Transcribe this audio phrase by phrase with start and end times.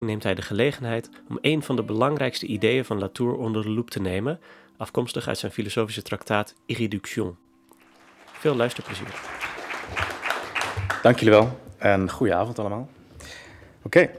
[0.00, 3.90] neemt hij de gelegenheid om een van de belangrijkste ideeën van Latour onder de loep
[3.90, 4.40] te nemen,
[4.76, 7.36] afkomstig uit zijn filosofische traktaat Irréduction.
[8.24, 9.20] Veel luisterplezier.
[11.02, 12.88] Dank jullie wel en goeie avond allemaal.
[13.82, 14.10] Oké.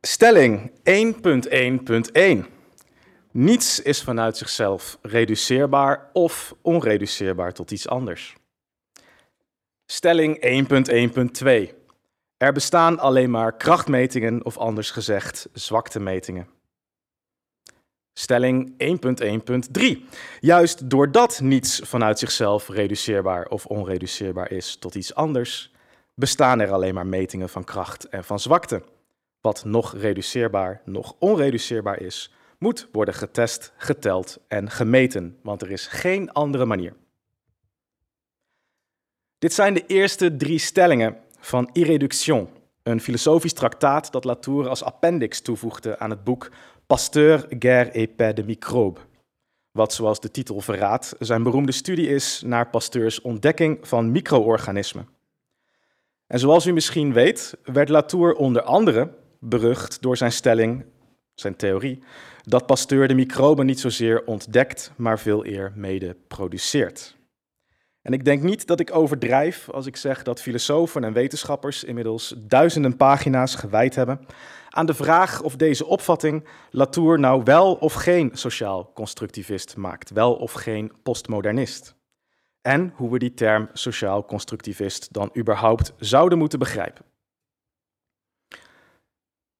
[0.00, 0.70] Stelling
[2.44, 2.52] 1.1.1.
[3.30, 8.36] Niets is vanuit zichzelf reduceerbaar of onreduceerbaar tot iets anders.
[9.86, 10.66] Stelling
[11.70, 11.77] 1.1.2.
[12.38, 16.48] Er bestaan alleen maar krachtmetingen of anders gezegd zwaktemetingen.
[18.12, 18.72] Stelling
[19.80, 19.98] 1.1.3.
[20.40, 25.72] Juist doordat niets vanuit zichzelf reduceerbaar of onreduceerbaar is tot iets anders,
[26.14, 28.82] bestaan er alleen maar metingen van kracht en van zwakte.
[29.40, 35.86] Wat nog reduceerbaar, nog onreduceerbaar is, moet worden getest, geteld en gemeten, want er is
[35.86, 36.94] geen andere manier.
[39.38, 42.48] Dit zijn de eerste drie stellingen van Irréduction,
[42.82, 46.50] een filosofisch traktaat dat Latour als appendix toevoegde aan het boek
[46.86, 49.00] Pasteur, Guerre et Paix de Microbe.
[49.70, 55.08] Wat, zoals de titel verraadt, zijn beroemde studie is naar Pasteurs ontdekking van micro-organismen.
[56.26, 59.10] En zoals u misschien weet, werd Latour onder andere
[59.40, 60.84] berucht door zijn stelling,
[61.34, 62.02] zijn theorie,
[62.42, 67.17] dat Pasteur de microben niet zozeer ontdekt, maar veel eer mede produceert.
[68.08, 72.34] En ik denk niet dat ik overdrijf als ik zeg dat filosofen en wetenschappers inmiddels
[72.36, 74.26] duizenden pagina's gewijd hebben
[74.68, 80.34] aan de vraag of deze opvatting Latour nou wel of geen sociaal constructivist maakt, wel
[80.34, 81.94] of geen postmodernist.
[82.62, 87.04] En hoe we die term sociaal constructivist dan überhaupt zouden moeten begrijpen.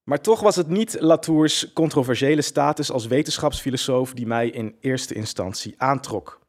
[0.02, 5.74] Maar toch was het niet Latours controversiële status als wetenschapsfilosoof die mij in eerste instantie
[5.76, 6.46] aantrok.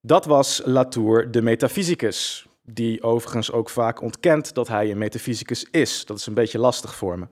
[0.00, 6.04] Dat was Latour de metafysicus, die overigens ook vaak ontkent dat hij een metafysicus is.
[6.04, 7.26] Dat is een beetje lastig voor me.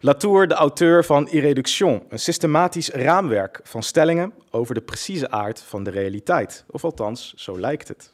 [0.00, 5.82] Latour, de auteur van Irréduction, een systematisch raamwerk van stellingen over de precieze aard van
[5.82, 6.64] de realiteit.
[6.70, 8.12] Of althans, zo lijkt het.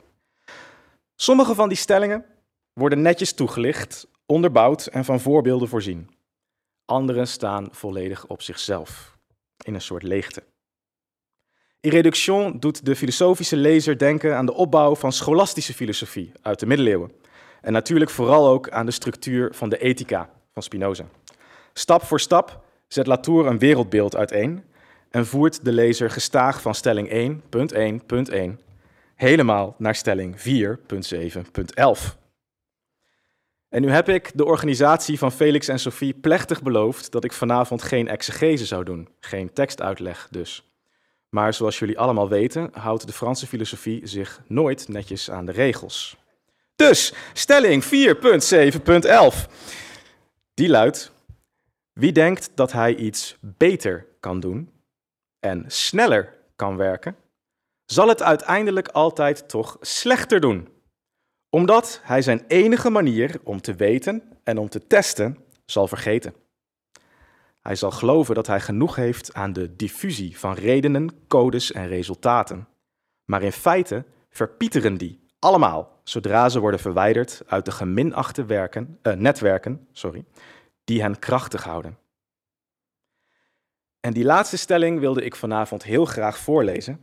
[1.15, 2.25] Sommige van die stellingen
[2.73, 6.11] worden netjes toegelicht, onderbouwd en van voorbeelden voorzien.
[6.85, 9.19] Andere staan volledig op zichzelf,
[9.65, 10.43] in een soort leegte.
[11.81, 17.13] Irréduction doet de filosofische lezer denken aan de opbouw van scholastische filosofie uit de middeleeuwen.
[17.61, 21.05] En natuurlijk vooral ook aan de structuur van de ethica van Spinoza.
[21.73, 24.65] Stap voor stap zet Latour een wereldbeeld uiteen
[25.11, 27.41] en voert de lezer gestaag van stelling
[28.59, 28.65] 1.1.1
[29.15, 32.25] helemaal naar stelling 4.7.11.
[33.69, 37.83] En nu heb ik de organisatie van Felix en Sophie plechtig beloofd dat ik vanavond
[37.83, 40.76] geen exegese zou doen, geen tekstuitleg dus.
[41.29, 46.17] Maar zoals jullie allemaal weten, houdt de Franse filosofie zich nooit netjes aan de regels.
[46.77, 47.91] Dus, stelling 4.7.11.
[50.55, 51.13] Die luidt:
[51.93, 54.71] Wie denkt dat hij iets beter kan doen
[55.41, 57.17] en sneller kan werken,
[57.85, 60.69] zal het uiteindelijk altijd toch slechter doen.
[61.51, 66.35] Omdat hij zijn enige manier om te weten en om te testen zal vergeten.
[67.67, 72.69] Hij zal geloven dat hij genoeg heeft aan de diffusie van redenen, codes en resultaten.
[73.25, 79.13] Maar in feite verpieteren die allemaal zodra ze worden verwijderd uit de geminachte werken, uh,
[79.13, 80.25] netwerken sorry,
[80.85, 81.99] die hen krachtig houden.
[84.01, 87.01] En die laatste stelling wilde ik vanavond heel graag voorlezen,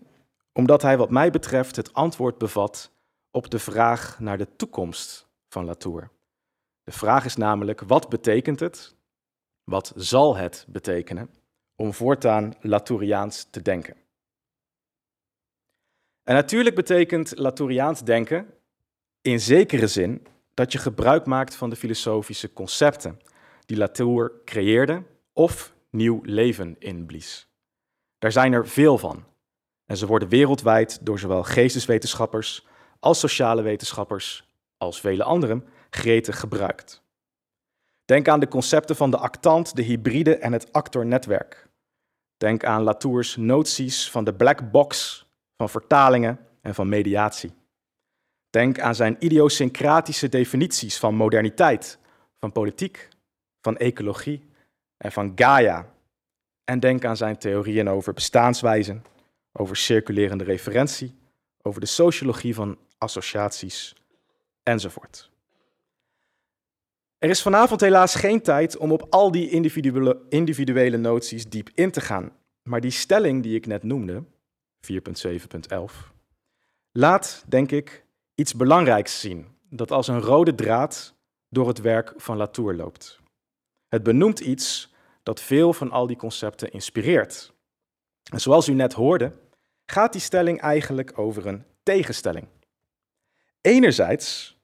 [0.54, 2.92] omdat hij wat mij betreft het antwoord bevat
[3.32, 6.10] op de vraag naar de toekomst van Latour.
[6.84, 8.96] De vraag is namelijk, wat betekent het
[9.64, 11.30] wat zal het betekenen
[11.76, 13.96] om voortaan Latouriaans te denken?
[16.24, 18.54] En natuurlijk betekent Latouriaans denken
[19.22, 23.20] in zekere zin dat je gebruik maakt van de filosofische concepten
[23.66, 25.04] die Latour creëerde
[25.34, 27.48] of nieuw leven inblies.
[28.20, 29.24] Daar zijn er veel van.
[29.86, 32.68] En ze worden wereldwijd door zowel geesteswetenschappers
[33.00, 34.48] als sociale wetenschappers
[34.78, 37.03] als vele anderen gretig gebruikt.
[38.14, 41.68] Denk aan de concepten van de actant, de hybride en het actornetwerk.
[42.38, 45.26] Denk aan Latours noties van de black box,
[45.58, 47.52] van vertalingen en van mediatie.
[48.50, 52.00] Denk aan zijn idiosyncratische definities van moderniteit,
[52.40, 53.10] van politiek,
[53.62, 54.50] van ecologie
[54.98, 55.94] en van Gaia.
[56.64, 59.04] En denk aan zijn theorieën over bestaanswijzen,
[59.52, 61.16] over circulerende referentie,
[61.62, 63.96] over de sociologie van associaties
[64.64, 65.32] enzovoort.
[67.24, 71.92] Er is vanavond helaas geen tijd om op al die individuele, individuele noties diep in
[71.92, 72.32] te gaan.
[72.64, 74.24] Maar die stelling die ik net noemde,
[74.92, 75.82] 4.7.11,
[76.92, 78.06] laat, denk ik,
[78.36, 79.48] iets belangrijks zien.
[79.70, 81.16] Dat als een rode draad
[81.50, 83.20] door het werk van Latour loopt.
[83.88, 87.54] Het benoemt iets dat veel van al die concepten inspireert.
[88.32, 89.32] En zoals u net hoorde,
[89.86, 92.48] gaat die stelling eigenlijk over een tegenstelling.
[93.62, 94.58] Enerzijds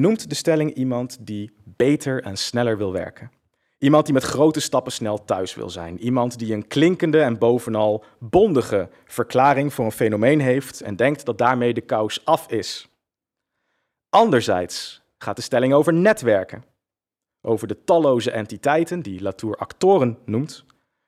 [0.00, 3.30] noemt de stelling iemand die beter en sneller wil werken.
[3.78, 5.98] Iemand die met grote stappen snel thuis wil zijn.
[5.98, 11.38] Iemand die een klinkende en bovenal bondige verklaring voor een fenomeen heeft en denkt dat
[11.38, 12.88] daarmee de kous af is.
[14.08, 16.64] Anderzijds gaat de stelling over netwerken.
[17.42, 20.64] Over de talloze entiteiten, die Latour actoren noemt,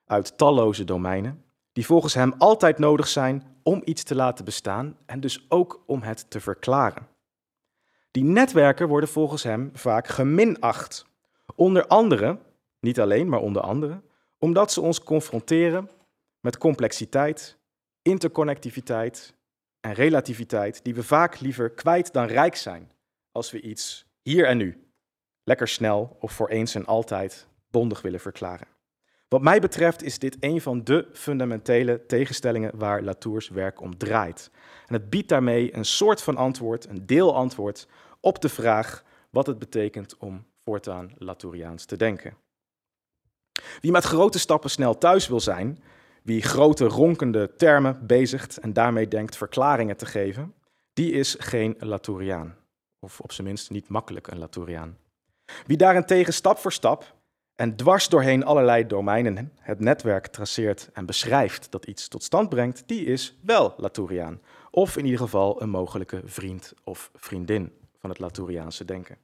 [0.07, 5.21] uit talloze domeinen, die volgens hem altijd nodig zijn om iets te laten bestaan en
[5.21, 7.12] dus ook om het te verklaren.
[8.13, 11.07] Die netwerken worden volgens hem vaak geminacht.
[11.55, 12.39] Onder andere,
[12.81, 14.03] niet alleen, maar onder andere,
[14.39, 15.91] omdat ze ons confronteren
[16.41, 17.59] met complexiteit,
[18.03, 19.35] interconnectiviteit
[19.81, 22.93] en relativiteit die we vaak liever kwijt dan rijk zijn
[23.33, 24.87] als we iets hier en nu
[25.45, 28.72] lekker snel of voor eens en altijd bondig willen verklaren.
[29.33, 34.51] Wat mij betreft is dit een van de fundamentele tegenstellingen waar Latours werk om draait.
[34.87, 37.87] En het biedt daarmee een soort van antwoord, een deelantwoord
[38.21, 42.37] op de vraag wat het betekent om voortaan Latouriaans te denken.
[43.81, 45.83] Wie met grote stappen snel thuis wil zijn,
[46.23, 50.55] wie grote ronkende termen bezigt en daarmee denkt verklaringen te geven,
[50.93, 52.57] die is geen Latouriaan.
[52.99, 54.99] Of op zijn minst niet makkelijk een Latouriaan.
[55.67, 57.21] Wie daarentegen stap voor stap
[57.55, 62.83] en dwars doorheen allerlei domeinen het netwerk traceert en beschrijft dat iets tot stand brengt,
[62.87, 64.41] die is wel Latouriaan.
[64.71, 69.19] Of in ieder geval een mogelijke vriend of vriendin van het Latouriaanse denken.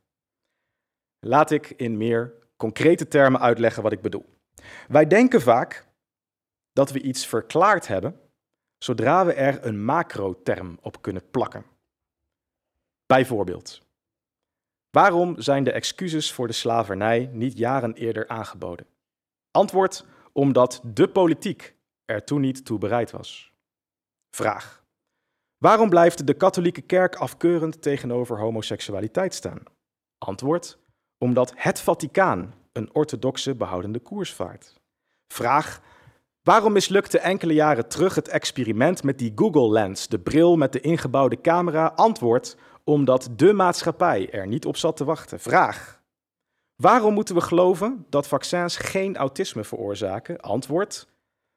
[1.18, 4.26] Laat ik in meer concrete termen uitleggen wat ik bedoel.
[4.88, 5.86] Wij denken vaak
[6.72, 8.20] dat we iets verklaard hebben
[8.78, 11.64] zodra we er een macroterm op kunnen plakken.
[13.06, 13.82] Bijvoorbeeld,
[14.90, 18.86] waarom zijn de excuses voor de slavernij niet jaren eerder aangeboden?
[19.50, 21.74] Antwoord, omdat de politiek
[22.04, 23.52] er toen niet toe bereid was.
[24.30, 24.84] Vraag,
[25.58, 29.62] waarom blijft de katholieke kerk afkeurend tegenover homoseksualiteit staan?
[30.18, 30.78] Antwoord,
[31.18, 34.80] omdat het Vaticaan een orthodoxe behoudende koers vaart.
[35.26, 35.80] Vraag,
[36.48, 40.80] Waarom mislukte enkele jaren terug het experiment met die Google Lens, de bril met de
[40.80, 41.86] ingebouwde camera?
[41.86, 42.56] Antwoord:
[42.88, 45.40] omdat de maatschappij er niet op zat te wachten.
[45.40, 46.02] Vraag.
[46.76, 50.40] Waarom moeten we geloven dat vaccins geen autisme veroorzaken?
[50.40, 51.08] Antwoord.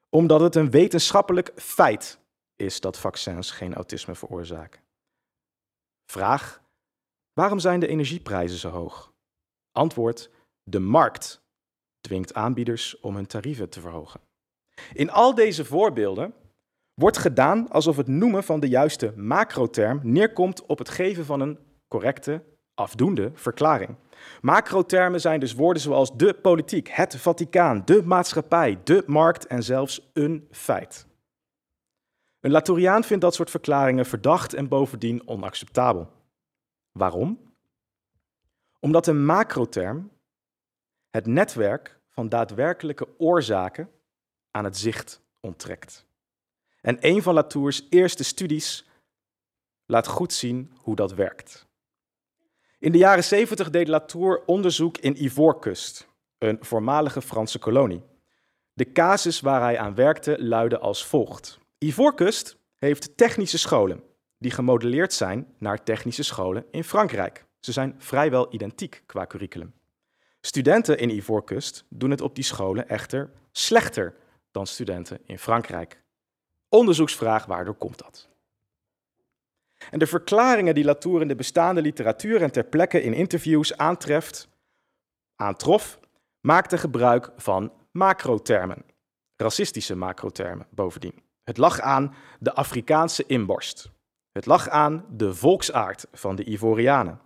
[0.09, 2.19] Omdat het een wetenschappelijk feit
[2.55, 4.81] is dat vaccins geen autisme veroorzaken.
[6.05, 6.61] Vraag.
[7.33, 9.13] Waarom zijn de energieprijzen zo hoog?
[9.71, 10.29] Antwoord.
[10.63, 11.41] De markt
[12.01, 14.21] dwingt aanbieders om hun tarieven te verhogen.
[14.93, 16.33] In al deze voorbeelden
[17.01, 21.59] wordt gedaan alsof het noemen van de juiste macroterm neerkomt op het geven van een
[21.87, 22.43] correcte,
[22.73, 23.95] afdoende verklaring.
[24.41, 30.09] Macrotermen zijn dus woorden zoals de politiek, het Vaticaan, de maatschappij, de markt en zelfs
[30.13, 31.07] een feit.
[32.39, 36.11] Een Latouriaan vindt dat soort verklaringen verdacht en bovendien onacceptabel.
[36.91, 37.39] Waarom?
[38.79, 40.11] Omdat een macroterm
[41.09, 43.89] het netwerk van daadwerkelijke oorzaken
[44.51, 46.09] aan het zicht onttrekt.
[46.81, 48.85] En een van Latours eerste studies
[49.85, 51.67] laat goed zien hoe dat werkt.
[52.79, 56.07] In de jaren 70 deed Latour onderzoek in Ivoorkust,
[56.37, 58.03] een voormalige Franse kolonie.
[58.73, 61.59] De casus waar hij aan werkte luidde als volgt.
[61.77, 64.03] Ivoorkust heeft technische scholen
[64.37, 67.45] die gemodelleerd zijn naar technische scholen in Frankrijk.
[67.59, 69.73] Ze zijn vrijwel identiek qua curriculum.
[70.39, 74.15] Studenten in Ivoorkust doen het op die scholen echter slechter
[74.51, 76.00] dan studenten in Frankrijk.
[76.73, 78.29] Onderzoeksvraag, waardoor komt dat?
[79.89, 84.49] En de verklaringen die Latour in de bestaande literatuur en ter plekke in interviews aantreft,
[85.35, 85.99] aantrof,
[86.39, 88.85] maakte gebruik van macrotermen,
[89.35, 91.23] racistische macrotermen bovendien.
[91.43, 93.91] Het lag aan de Afrikaanse inborst.
[94.31, 97.21] Het lag aan de volksaard van de Ivorianen.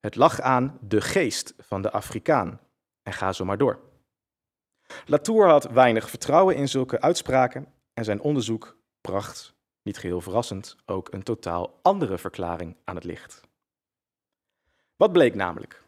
[0.00, 2.60] Het lag aan de geest van de Afrikaan.
[3.02, 3.80] En ga zo maar door.
[5.04, 11.12] Latour had weinig vertrouwen in zulke uitspraken en zijn onderzoek bracht, niet geheel verrassend, ook
[11.12, 13.40] een totaal andere verklaring aan het licht.
[14.96, 15.82] Wat bleek namelijk?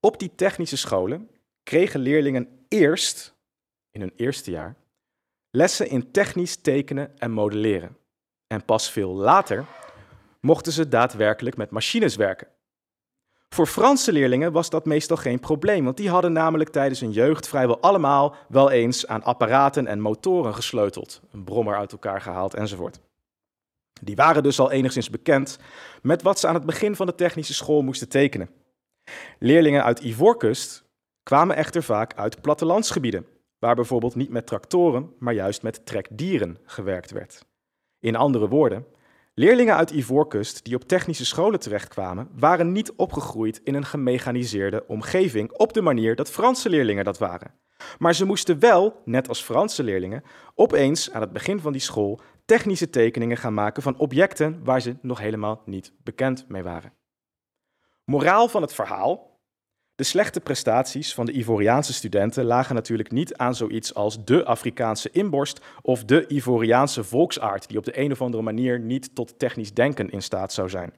[0.00, 1.30] Op die technische scholen
[1.62, 3.34] kregen leerlingen eerst,
[3.90, 4.76] in hun eerste jaar,
[5.50, 7.96] lessen in technisch tekenen en modelleren.
[8.46, 9.66] En pas veel later
[10.40, 12.48] mochten ze daadwerkelijk met machines werken.
[13.56, 17.48] Voor Franse leerlingen was dat meestal geen probleem, want die hadden namelijk tijdens hun jeugd
[17.48, 23.00] vrijwel allemaal wel eens aan apparaten en motoren gesleuteld, een brommer uit elkaar gehaald enzovoort.
[24.02, 25.58] Die waren dus al enigszins bekend
[26.02, 28.50] met wat ze aan het begin van de technische school moesten tekenen.
[29.38, 30.84] Leerlingen uit Ivoorkust
[31.22, 33.26] kwamen echter vaak uit plattelandsgebieden,
[33.58, 37.44] waar bijvoorbeeld niet met tractoren, maar juist met trekdieren gewerkt werd.
[37.98, 38.86] In andere woorden,
[39.38, 45.52] leerlingen uit Ivoorkust die op technische scholen terechtkwamen, waren niet opgegroeid in een gemechaniseerde omgeving
[45.52, 47.54] op de manier dat Franse leerlingen dat waren.
[47.98, 50.22] Maar ze moesten wel, net als Franse leerlingen,
[50.54, 54.96] opeens aan het begin van die school technische tekeningen gaan maken van objecten waar ze
[55.02, 56.92] nog helemaal niet bekend mee waren.
[58.04, 59.25] Moraal van het verhaal.
[59.96, 65.10] De slechte prestaties van de Ivoriaanse studenten lagen natuurlijk niet aan zoiets als de Afrikaanse
[65.10, 69.74] inborst of de Ivoriaanse volksaard, die op de een of andere manier niet tot technisch
[69.74, 70.94] denken in staat zou zijn.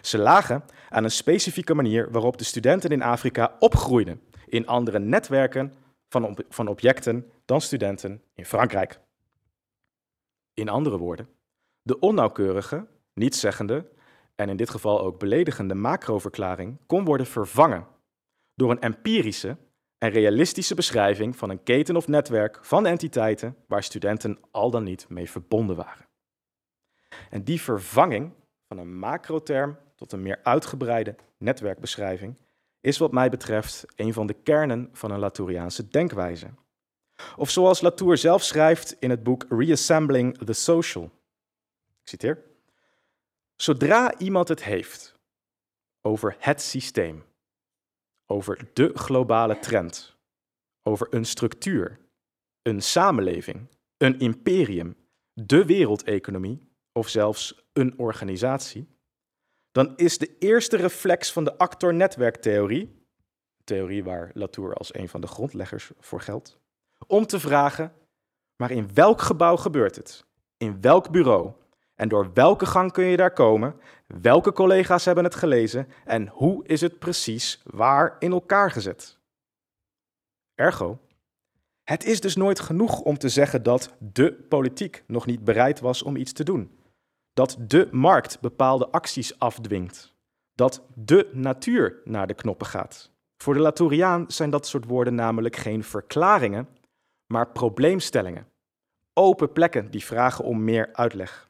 [0.00, 5.72] Ze lagen aan een specifieke manier waarop de studenten in Afrika opgroeiden in andere netwerken
[6.08, 9.00] van, van objecten dan studenten in Frankrijk.
[10.54, 11.28] In andere woorden,
[11.82, 13.88] de onnauwkeurige, nietszeggende
[14.34, 17.86] en in dit geval ook beledigende macroverklaring kon worden vervangen
[18.60, 19.56] door een empirische
[19.98, 25.08] en realistische beschrijving van een keten of netwerk van entiteiten waar studenten al dan niet
[25.08, 26.08] mee verbonden waren.
[27.30, 28.32] En die vervanging
[28.68, 32.36] van een macroterm tot een meer uitgebreide netwerkbeschrijving
[32.80, 36.50] is wat mij betreft een van de kernen van een Latouriaanse denkwijze.
[37.36, 41.04] Of zoals Latour zelf schrijft in het boek Reassembling the Social.
[42.02, 42.42] Ik citeer.
[43.56, 45.18] Zodra iemand het heeft
[46.00, 47.24] over het systeem,
[48.30, 50.16] over de globale trend,
[50.82, 51.98] over een structuur,
[52.62, 54.96] een samenleving, een imperium,
[55.32, 58.88] de wereldeconomie of zelfs een organisatie,
[59.72, 63.04] dan is de eerste reflex van de actor-netwerktheorie,
[63.64, 66.58] theorie waar Latour als een van de grondleggers voor geldt,
[67.06, 67.92] om te vragen,
[68.56, 70.24] maar in welk gebouw gebeurt het?
[70.56, 71.52] In welk bureau?
[72.00, 73.74] En door welke gang kun je daar komen?
[74.06, 75.88] Welke collega's hebben het gelezen?
[76.04, 79.18] En hoe is het precies waar in elkaar gezet?
[80.54, 80.98] Ergo,
[81.82, 86.02] het is dus nooit genoeg om te zeggen dat de politiek nog niet bereid was
[86.02, 86.78] om iets te doen.
[87.32, 90.14] Dat de markt bepaalde acties afdwingt.
[90.54, 93.10] Dat de natuur naar de knoppen gaat.
[93.36, 96.68] Voor de Latouriaan zijn dat soort woorden namelijk geen verklaringen,
[97.26, 98.46] maar probleemstellingen.
[99.12, 101.49] Open plekken die vragen om meer uitleg.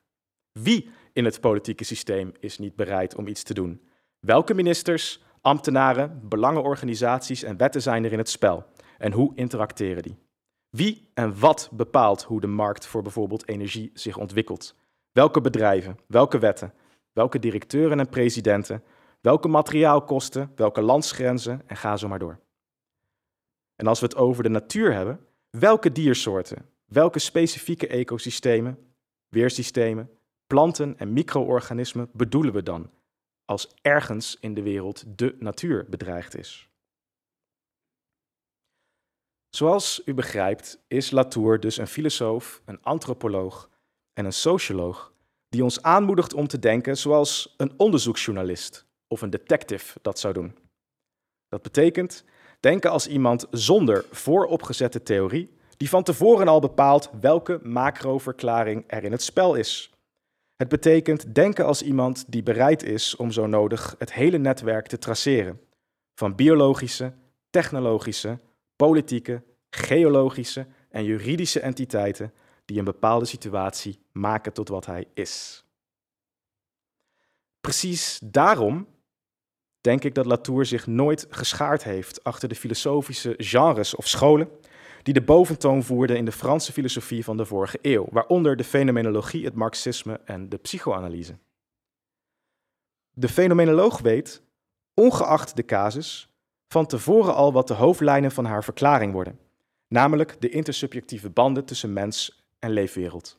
[0.62, 3.88] Wie in het politieke systeem is niet bereid om iets te doen?
[4.18, 8.64] Welke ministers, ambtenaren, belangenorganisaties en wetten zijn er in het spel?
[8.98, 10.18] En hoe interacteren die?
[10.70, 14.76] Wie en wat bepaalt hoe de markt voor bijvoorbeeld energie zich ontwikkelt?
[15.12, 16.72] Welke bedrijven, welke wetten,
[17.12, 18.82] welke directeuren en presidenten,
[19.20, 22.40] welke materiaalkosten, welke landsgrenzen en ga zo maar door.
[23.76, 28.78] En als we het over de natuur hebben, welke diersoorten, welke specifieke ecosystemen,
[29.28, 30.10] weersystemen,
[30.50, 32.90] planten en micro-organismen bedoelen we dan
[33.44, 36.68] als ergens in de wereld de natuur bedreigd is?
[39.56, 43.70] Zoals u begrijpt is Latour dus een filosoof, een antropoloog
[44.12, 45.12] en een socioloog
[45.48, 50.56] die ons aanmoedigt om te denken zoals een onderzoeksjournalist of een detective dat zou doen.
[51.48, 52.24] Dat betekent
[52.60, 59.12] denken als iemand zonder vooropgezette theorie, die van tevoren al bepaalt welke macro-verklaring er in
[59.12, 59.89] het spel is.
[60.60, 64.98] Het betekent denken als iemand die bereid is om zo nodig het hele netwerk te
[64.98, 65.60] traceren.
[66.14, 67.14] Van biologische,
[67.50, 68.38] technologische,
[68.76, 72.32] politieke, geologische en juridische entiteiten
[72.64, 75.64] die een bepaalde situatie maken tot wat hij is.
[77.60, 78.86] Precies daarom
[79.80, 84.50] denk ik dat Latour zich nooit geschaard heeft achter de filosofische genres of scholen
[85.02, 89.44] die de boventoon voerden in de Franse filosofie van de vorige eeuw, waaronder de fenomenologie,
[89.44, 91.38] het marxisme en de psychoanalyse.
[93.10, 94.42] De fenomenoloog weet,
[94.94, 96.34] ongeacht de casus,
[96.68, 99.38] van tevoren al wat de hoofdlijnen van haar verklaring worden,
[99.88, 103.38] namelijk de intersubjectieve banden tussen mens en leefwereld.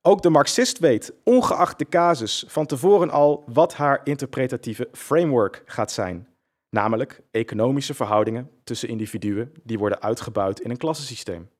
[0.00, 5.92] Ook de Marxist weet, ongeacht de casus, van tevoren al wat haar interpretatieve framework gaat
[5.92, 6.28] zijn,
[6.74, 11.50] namelijk economische verhoudingen tussen individuen die worden uitgebuit in een klassensysteem.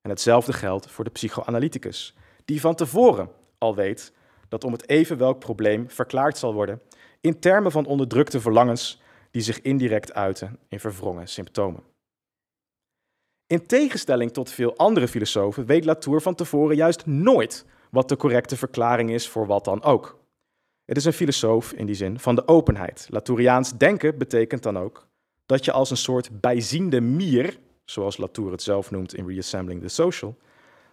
[0.00, 2.14] En hetzelfde geldt voor de psychoanalyticus,
[2.44, 4.12] die van tevoren al weet
[4.48, 6.80] dat om het even welk probleem verklaard zal worden
[7.20, 11.82] in termen van onderdrukte verlangens die zich indirect uiten in verwrongen symptomen.
[13.46, 18.56] In tegenstelling tot veel andere filosofen weet Latour van tevoren juist nooit wat de correcte
[18.56, 20.17] verklaring is voor wat dan ook.
[20.88, 23.06] Het is een filosoof in die zin van de openheid.
[23.10, 25.06] Latouriaans denken betekent dan ook
[25.46, 29.88] dat je als een soort bijziende mier, zoals Latour het zelf noemt in Reassembling the
[29.88, 30.36] Social,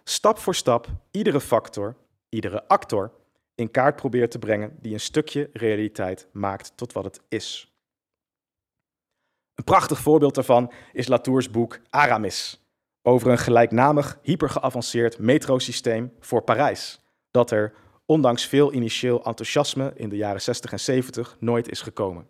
[0.04, 1.96] stap voor stap iedere factor,
[2.28, 3.12] iedere actor
[3.54, 7.72] in kaart probeert te brengen die een stukje realiteit maakt tot wat het is.
[9.54, 12.66] Een prachtig voorbeeld daarvan is Latours boek Aramis,
[13.02, 17.00] over een gelijknamig hypergeavanceerd metrosysteem voor Parijs,
[17.30, 17.74] dat er,
[18.06, 22.26] ondanks veel initieel enthousiasme in de jaren 60 en 70, nooit is gekomen.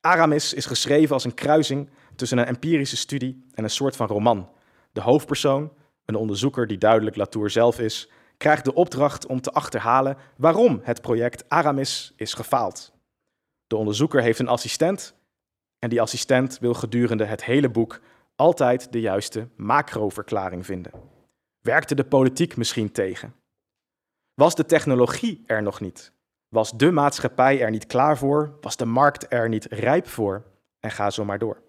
[0.00, 4.48] Aramis is geschreven als een kruising tussen een empirische studie en een soort van roman.
[4.92, 5.72] De hoofdpersoon,
[6.04, 11.00] een onderzoeker die duidelijk Latour zelf is, krijgt de opdracht om te achterhalen waarom het
[11.00, 12.92] project Aramis is gefaald.
[13.66, 15.14] De onderzoeker heeft een assistent
[15.78, 18.00] en die assistent wil gedurende het hele boek
[18.36, 20.92] altijd de juiste macroverklaring vinden.
[21.60, 23.34] Werkte de politiek misschien tegen?
[24.38, 26.12] Was de technologie er nog niet?
[26.48, 28.58] Was de maatschappij er niet klaar voor?
[28.60, 30.44] Was de markt er niet rijp voor?
[30.80, 31.62] En ga zo maar door.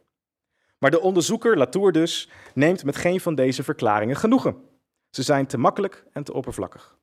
[0.77, 4.57] Maar de onderzoeker, Latour dus, neemt met geen van deze verklaringen genoegen.
[5.09, 6.97] Ze zijn te makkelijk en te oppervlakkig.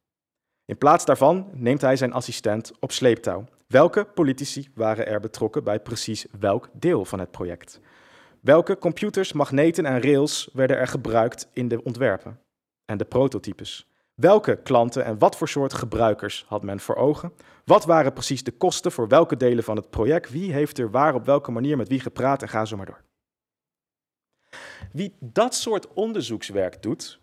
[0.65, 3.45] In plaats daarvan neemt hij zijn assistent op sleeptouw.
[3.67, 7.81] Welke politici waren er betrokken bij precies welk deel van het project?
[8.41, 12.41] Welke computers, magneten en rails werden er gebruikt in de ontwerpen
[12.85, 13.87] en de prototypes?
[14.21, 17.33] Welke klanten en wat voor soort gebruikers had men voor ogen?
[17.65, 20.31] Wat waren precies de kosten voor welke delen van het project?
[20.31, 23.05] Wie heeft er waar op welke manier met wie gepraat en ga zo maar door.
[24.93, 27.21] Wie dat soort onderzoekswerk doet,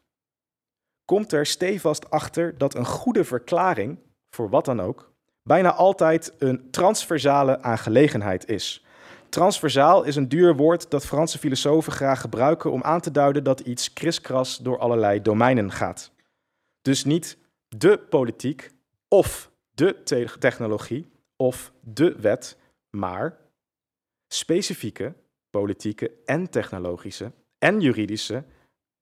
[1.06, 4.00] komt er stevast achter dat een goede verklaring,
[4.36, 5.12] voor wat dan ook,
[5.44, 8.86] bijna altijd een transversale aangelegenheid is.
[9.30, 13.60] Transversaal is een duur woord dat Franse filosofen graag gebruiken om aan te duiden dat
[13.60, 16.13] iets kriskras door allerlei domeinen gaat.
[16.84, 17.38] Dus niet
[17.68, 18.72] de politiek
[19.08, 20.04] of de
[20.40, 22.58] technologie of de wet,
[22.90, 23.38] maar
[24.28, 25.14] specifieke
[25.50, 28.44] politieke en technologische en juridische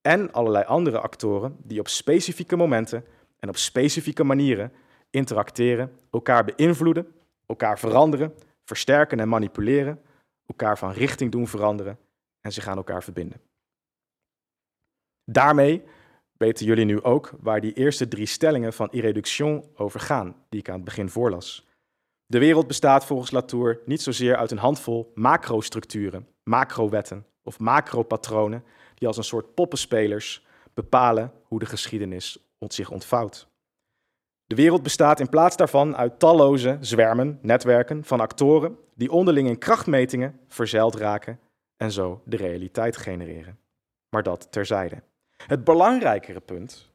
[0.01, 3.05] en allerlei andere actoren die op specifieke momenten
[3.39, 4.71] en op specifieke manieren
[5.09, 8.33] interacteren, elkaar beïnvloeden, elkaar veranderen,
[8.63, 10.01] versterken en manipuleren,
[10.45, 11.99] elkaar van richting doen veranderen
[12.41, 13.41] en zich aan elkaar verbinden.
[15.23, 15.83] Daarmee
[16.41, 20.69] weten jullie nu ook waar die eerste drie stellingen van irreduction over gaan, die ik
[20.69, 21.67] aan het begin voorlas.
[22.25, 28.63] De wereld bestaat volgens Latour niet zozeer uit een handvol macrostructuren, macrowetten of macropatronen
[28.95, 33.47] die als een soort poppenspelers bepalen hoe de geschiedenis zich ontvouwt.
[34.45, 39.57] De wereld bestaat in plaats daarvan uit talloze zwermen, netwerken van actoren die onderling in
[39.57, 41.39] krachtmetingen verzeild raken
[41.77, 43.59] en zo de realiteit genereren.
[44.09, 45.01] Maar dat terzijde.
[45.47, 46.89] Het belangrijkere punt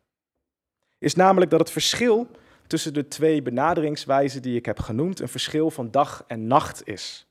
[0.98, 2.28] is namelijk dat het verschil
[2.66, 7.26] tussen de twee benaderingswijzen die ik heb genoemd een verschil van dag en nacht is.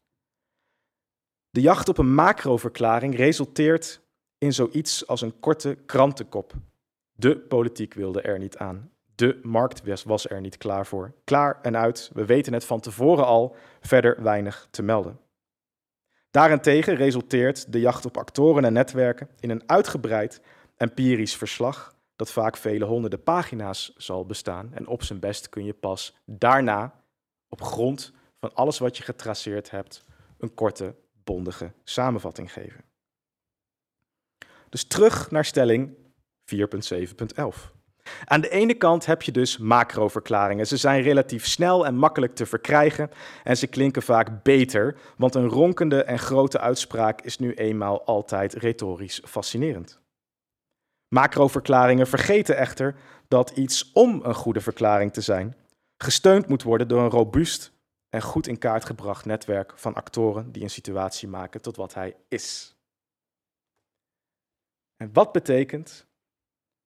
[1.50, 4.02] De jacht op een macroverklaring resulteert
[4.38, 6.54] in zoiets als een korte krantenkop.
[7.12, 8.92] De politiek wilde er niet aan.
[9.16, 11.14] De markt was er niet klaar voor.
[11.24, 15.20] Klaar en uit, we weten het van tevoren al, verder weinig te melden.
[16.32, 20.42] Daarentegen resulteert de jacht op actoren en netwerken in een uitgebreid
[20.78, 24.74] empirisch verslag dat vaak vele honderden pagina's zal bestaan.
[24.74, 27.04] En op zijn best kun je pas daarna,
[27.50, 30.04] op grond van alles wat je getraceerd hebt,
[30.38, 32.84] een korte, bondige samenvatting geven.
[34.70, 35.96] Dus terug naar stelling
[36.56, 37.74] 4.7.11.
[38.26, 40.68] Aan de ene kant heb je dus macroverklaringen.
[40.68, 43.10] Ze zijn relatief snel en makkelijk te verkrijgen
[43.44, 48.54] en ze klinken vaak beter, want een ronkende en grote uitspraak is nu eenmaal altijd
[48.54, 50.04] retorisch fascinerend.
[51.16, 52.96] Macroverklaringen vergeten echter
[53.28, 55.56] dat iets om een goede verklaring te zijn
[55.98, 57.72] gesteund moet worden door een robuust
[58.10, 62.16] en goed in kaart gebracht netwerk van actoren die een situatie maken tot wat hij
[62.28, 62.76] is.
[64.96, 66.08] En wat betekent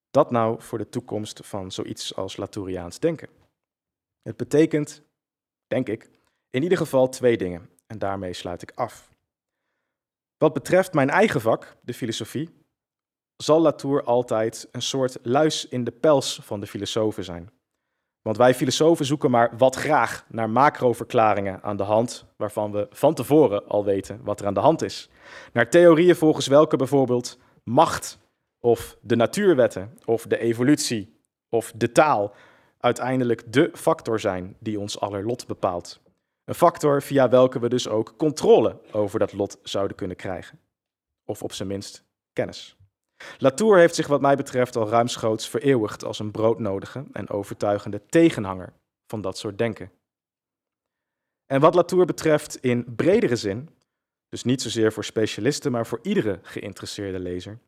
[0.09, 3.29] dat nou voor de toekomst van zoiets als Latouriaans denken?
[4.21, 5.01] Het betekent,
[5.67, 6.09] denk ik,
[6.49, 9.09] in ieder geval twee dingen en daarmee sluit ik af.
[10.37, 12.58] Wat betreft mijn eigen vak, de filosofie,
[13.43, 17.49] zal Latour altijd een soort luis in de pels van de filosofen zijn.
[18.21, 23.13] Want wij filosofen zoeken maar wat graag naar macroverklaringen aan de hand, waarvan we van
[23.13, 25.09] tevoren al weten wat er aan de hand is.
[25.53, 28.19] Naar theorieën volgens welke bijvoorbeeld macht
[28.59, 32.33] of de natuurwetten of de evolutie of de taal
[32.79, 35.99] uiteindelijk de factor zijn die ons aller lot bepaalt.
[36.45, 40.59] Een factor via welke we dus ook controle over dat lot zouden kunnen krijgen.
[41.25, 42.78] Of op zijn minst kennis.
[43.37, 48.73] Latour heeft zich wat mij betreft al ruimschoots vereeuwigd als een broodnodige en overtuigende tegenhanger
[49.07, 49.91] van dat soort denken.
[51.45, 53.69] En wat Latour betreft in bredere zin,
[54.29, 57.59] dus niet zozeer voor specialisten, maar voor iedere geïnteresseerde lezer,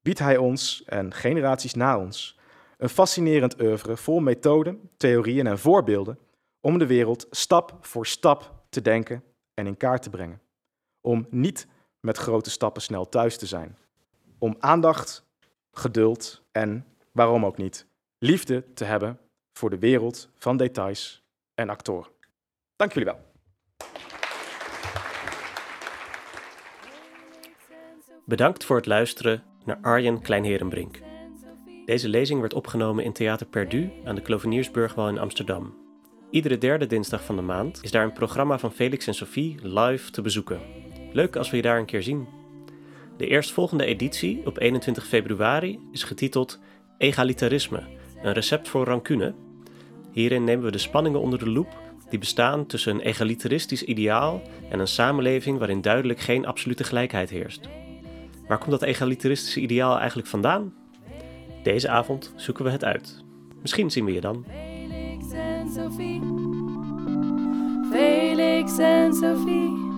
[0.00, 2.38] biedt hij ons en generaties na ons
[2.76, 6.18] een fascinerend oeuvre vol methoden, theorieën en voorbeelden
[6.60, 10.40] om de wereld stap voor stap te denken en in kaart te brengen.
[11.00, 11.66] Om niet
[12.00, 13.76] met grote stappen snel thuis te zijn.
[14.42, 15.26] Om aandacht,
[15.72, 17.86] geduld en, waarom ook niet,
[18.18, 19.18] liefde te hebben
[19.52, 21.22] voor de wereld van details
[21.54, 22.10] en actoren.
[22.76, 23.20] Dank jullie wel.
[28.24, 31.00] Bedankt voor het luisteren naar Arjen Kleinherenbrink.
[31.84, 35.74] Deze lezing werd opgenomen in Theater Perdu aan de Kloveniersburgwal in Amsterdam.
[36.30, 40.10] Iedere derde dinsdag van de maand is daar een programma van Felix en Sophie live
[40.10, 40.60] te bezoeken.
[41.12, 42.41] Leuk als we je daar een keer zien.
[43.16, 46.58] De eerstvolgende editie op 21 februari is getiteld
[46.98, 47.82] Egalitarisme,
[48.22, 49.34] een recept voor rancune.
[50.12, 54.80] Hierin nemen we de spanningen onder de loep die bestaan tussen een egalitaristisch ideaal en
[54.80, 57.68] een samenleving waarin duidelijk geen absolute gelijkheid heerst.
[58.48, 60.74] Waar komt dat egalitaristische ideaal eigenlijk vandaan?
[61.62, 63.24] Deze avond zoeken we het uit.
[63.62, 64.44] Misschien zien we je dan.
[64.48, 66.20] Felix en Sophie.
[67.90, 69.91] Felix en Sophie.